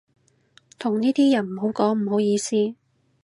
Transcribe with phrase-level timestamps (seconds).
[0.79, 2.73] 同呢啲人唔好講唔好意思